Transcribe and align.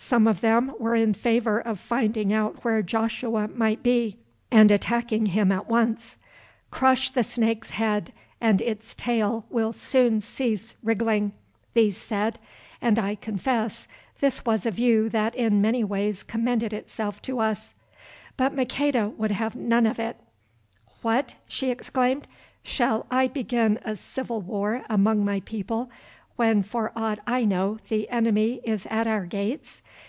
Some 0.00 0.28
of 0.28 0.40
them 0.40 0.72
were 0.78 0.94
in 0.94 1.12
favour 1.12 1.58
of 1.58 1.78
finding 1.80 2.32
out 2.32 2.64
where 2.64 2.80
Joshua 2.82 3.48
might 3.48 3.82
be, 3.82 4.16
and 4.50 4.70
attacking 4.70 5.26
him 5.26 5.50
at 5.50 5.68
once. 5.68 6.16
"Crush 6.70 7.10
the 7.10 7.24
snake's 7.24 7.70
head 7.70 8.12
and 8.40 8.62
its 8.62 8.94
tail 8.94 9.44
will 9.50 9.72
soon 9.74 10.20
cease 10.20 10.76
wriggling!" 10.84 11.32
these 11.74 11.96
said, 11.98 12.38
and 12.80 12.96
I 12.96 13.16
confess 13.16 13.86
this 14.20 14.46
was 14.46 14.64
a 14.64 14.70
view 14.70 15.10
that 15.10 15.34
in 15.34 15.60
many 15.60 15.82
ways 15.82 16.22
commended 16.22 16.72
itself 16.72 17.20
to 17.22 17.40
us. 17.40 17.74
But 18.36 18.54
Maqueda 18.54 19.10
would 19.18 19.32
have 19.32 19.56
none 19.56 19.84
of 19.84 19.98
it. 19.98 20.16
"What!" 21.02 21.34
she 21.48 21.70
exclaimed, 21.70 22.26
"shall 22.62 23.04
I 23.10 23.26
begin 23.26 23.80
a 23.84 23.96
civil 23.96 24.40
war 24.40 24.84
among 24.88 25.24
my 25.24 25.40
people 25.40 25.90
when 26.36 26.62
for 26.62 26.92
aught 26.94 27.18
I 27.26 27.44
know 27.44 27.78
the 27.88 28.08
enemy 28.10 28.60
is 28.62 28.86
at 28.86 29.08
our 29.08 29.26
gates?" 29.26 29.82